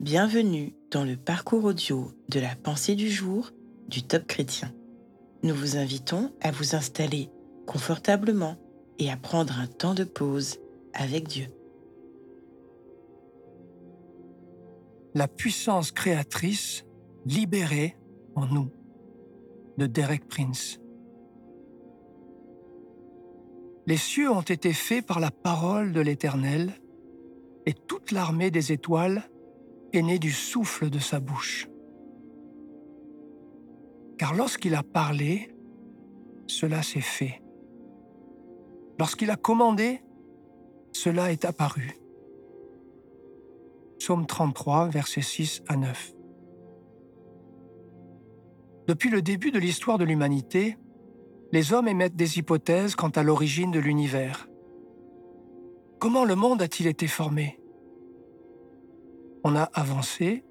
[0.00, 3.50] Bienvenue dans le parcours audio de la pensée du jour
[3.88, 4.72] du Top Chrétien.
[5.42, 7.30] Nous vous invitons à vous installer
[7.66, 8.56] confortablement
[9.00, 10.58] et à prendre un temps de pause
[10.94, 11.48] avec Dieu.
[15.14, 16.84] La puissance créatrice
[17.26, 17.96] libérée
[18.36, 18.70] en nous
[19.78, 20.78] de Derek Prince.
[23.88, 26.72] Les cieux ont été faits par la parole de l'Éternel,
[27.66, 29.28] et toute l'armée des étoiles
[29.92, 31.68] est née du souffle de sa bouche.
[34.18, 35.54] Car lorsqu'il a parlé,
[36.46, 37.42] cela s'est fait.
[38.98, 40.00] Lorsqu'il a commandé,
[40.92, 41.96] cela est apparu.
[43.98, 46.14] Psaume 33, versets 6 à 9.
[48.88, 50.76] Depuis le début de l'histoire de l'humanité,
[51.52, 54.48] les hommes émettent des hypothèses quant à l'origine de l'univers.
[55.98, 57.57] Comment le monde a-t-il été formé?
[59.44, 60.44] On a avancé,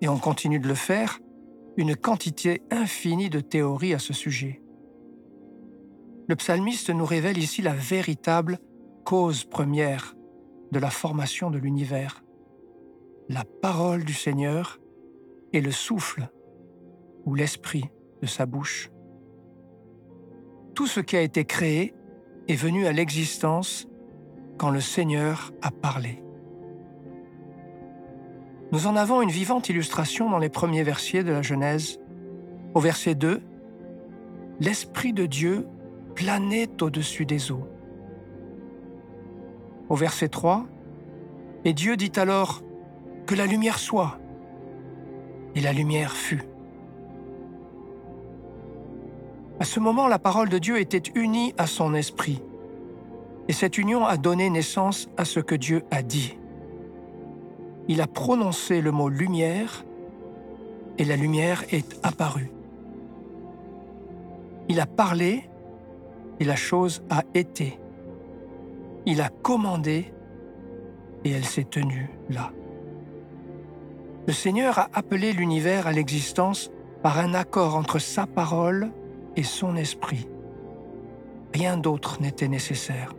[0.00, 1.18] et on continue de le faire,
[1.76, 4.62] une quantité infinie de théories à ce sujet.
[6.28, 8.58] Le psalmiste nous révèle ici la véritable
[9.04, 10.14] cause première
[10.72, 12.22] de la formation de l'univers,
[13.28, 14.78] la parole du Seigneur
[15.52, 16.28] et le souffle
[17.24, 17.84] ou l'esprit
[18.20, 18.90] de sa bouche.
[20.74, 21.94] Tout ce qui a été créé
[22.48, 23.88] est venu à l'existence
[24.58, 26.22] quand le Seigneur a parlé.
[28.70, 31.98] Nous en avons une vivante illustration dans les premiers versets de la Genèse.
[32.74, 33.40] Au verset 2,
[34.60, 35.66] L'Esprit de Dieu
[36.14, 37.66] planait au-dessus des eaux.
[39.88, 40.66] Au verset 3,
[41.64, 42.62] Et Dieu dit alors,
[43.26, 44.18] Que la lumière soit.
[45.54, 46.42] Et la lumière fut.
[49.60, 52.42] À ce moment, la parole de Dieu était unie à son esprit.
[53.48, 56.36] Et cette union a donné naissance à ce que Dieu a dit.
[57.88, 59.84] Il a prononcé le mot lumière
[60.98, 62.50] et la lumière est apparue.
[64.68, 65.48] Il a parlé
[66.38, 67.80] et la chose a été.
[69.06, 70.12] Il a commandé
[71.24, 72.52] et elle s'est tenue là.
[74.26, 76.70] Le Seigneur a appelé l'univers à l'existence
[77.02, 78.90] par un accord entre sa parole
[79.36, 80.28] et son esprit.
[81.54, 83.14] Rien d'autre n'était nécessaire.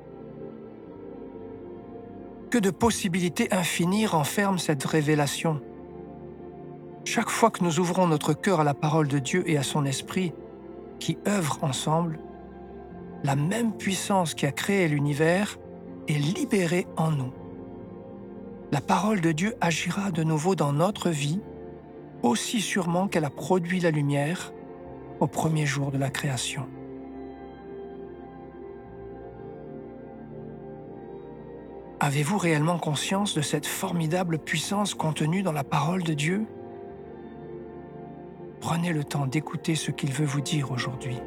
[2.49, 5.61] Que de possibilités infinies renferme cette révélation.
[7.05, 9.85] Chaque fois que nous ouvrons notre cœur à la parole de Dieu et à son
[9.85, 10.33] esprit,
[10.99, 12.17] qui œuvrent ensemble,
[13.23, 15.59] la même puissance qui a créé l'univers
[16.07, 17.31] est libérée en nous.
[18.71, 21.41] La parole de Dieu agira de nouveau dans notre vie,
[22.23, 24.53] aussi sûrement qu'elle a produit la lumière
[25.19, 26.65] au premier jour de la création.
[32.01, 36.45] Avez-vous réellement conscience de cette formidable puissance contenue dans la parole de Dieu?
[38.61, 41.17] Prenez le temps d'écouter ce qu'il veut vous dire aujourd'hui.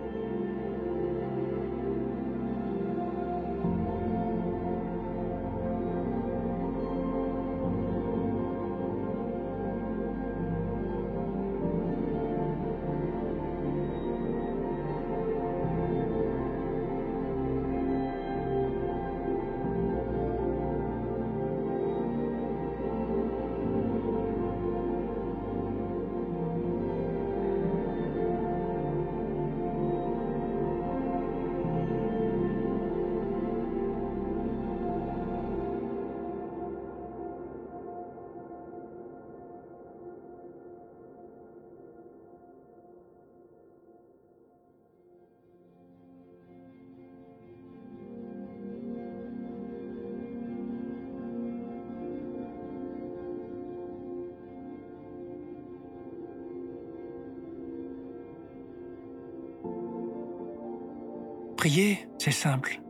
[61.62, 62.82] Prier, c'est simple.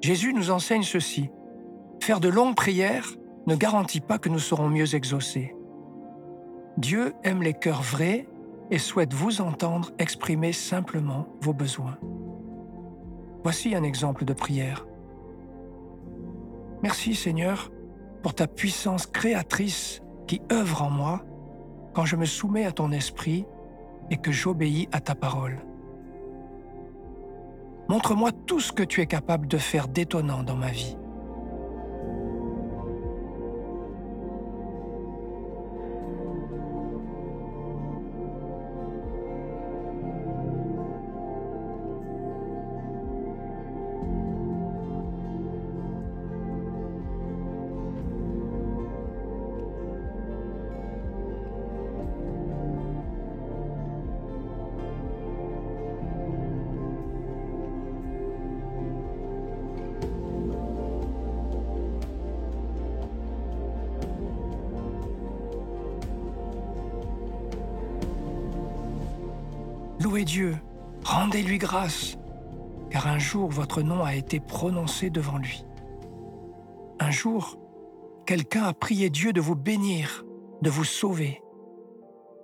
[0.00, 1.28] Jésus nous enseigne ceci.
[2.02, 3.06] Faire de longues prières
[3.46, 5.54] ne garantit pas que nous serons mieux exaucés.
[6.78, 8.26] Dieu aime les cœurs vrais
[8.70, 11.98] et souhaite vous entendre exprimer simplement vos besoins.
[13.42, 14.86] Voici un exemple de prière.
[16.82, 17.70] Merci Seigneur
[18.22, 21.22] pour ta puissance créatrice qui œuvre en moi
[21.92, 23.44] quand je me soumets à ton esprit
[24.08, 25.58] et que j'obéis à ta parole.
[27.90, 30.96] Montre-moi tout ce que tu es capable de faire d'étonnant dans ma vie.
[70.10, 70.56] Louez Dieu,
[71.04, 72.18] rendez-lui grâce,
[72.90, 75.64] car un jour votre nom a été prononcé devant lui.
[76.98, 77.60] Un jour,
[78.26, 80.24] quelqu'un a prié Dieu de vous bénir,
[80.62, 81.40] de vous sauver.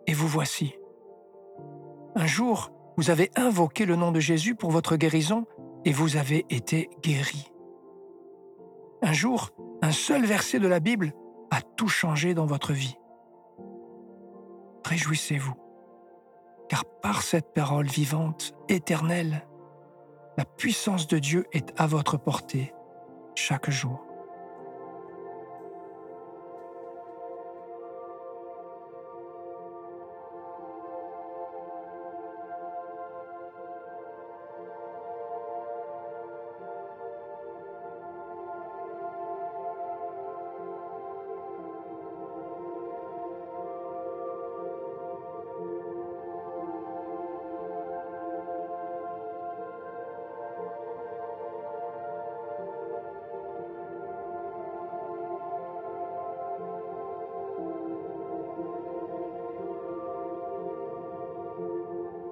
[0.07, 0.77] Et vous voici.
[2.15, 5.45] Un jour, vous avez invoqué le nom de Jésus pour votre guérison
[5.85, 7.51] et vous avez été guéri.
[9.03, 9.51] Un jour,
[9.83, 11.15] un seul verset de la Bible
[11.51, 12.97] a tout changé dans votre vie.
[14.85, 15.66] Réjouissez-vous,
[16.69, 19.47] car par cette parole vivante, éternelle,
[20.37, 22.75] la puissance de Dieu est à votre portée
[23.35, 24.06] chaque jour.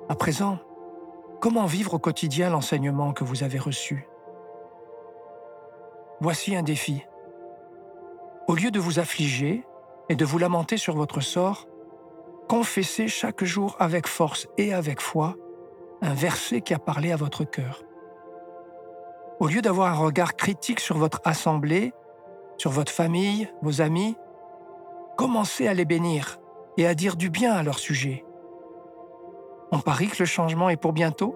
[0.07, 0.59] À présent,
[1.41, 4.07] comment vivre au quotidien l'enseignement que vous avez reçu?
[6.21, 7.07] Voici un défi.
[8.47, 9.65] Au lieu de vous affliger
[10.11, 11.67] et de vous lamenter sur votre sort,
[12.51, 15.37] confessez chaque jour avec force et avec foi
[16.03, 17.83] un verset qui a parlé à votre cœur.
[19.41, 21.95] Au lieu d'avoir un regard critique sur votre assemblée,
[22.59, 24.17] sur votre famille, vos amis,
[25.17, 26.41] commencez à les bénir
[26.77, 28.23] et à dire du bien à leur sujet.
[29.75, 31.35] On parie que le changement est pour bientôt?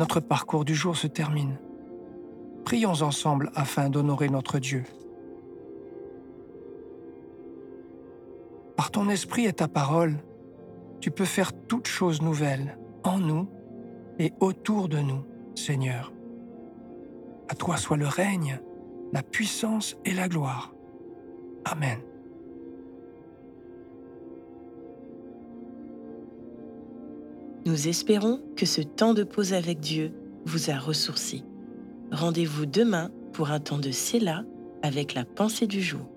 [0.00, 1.58] Notre parcours du jour se termine.
[2.64, 4.84] Prions ensemble afin d'honorer notre Dieu.
[8.78, 10.16] Par ton esprit et ta parole,
[11.02, 13.46] tu peux faire toutes choses nouvelles en nous
[14.18, 15.22] et autour de nous,
[15.54, 16.14] Seigneur.
[17.50, 18.58] À toi soit le règne,
[19.12, 20.72] la puissance et la gloire.
[21.66, 21.98] Amen.
[27.66, 30.12] Nous espérons que ce temps de pause avec Dieu
[30.46, 31.44] vous a ressourci.
[32.10, 34.44] Rendez-vous demain pour un temps de Séla
[34.82, 36.09] avec la pensée du jour.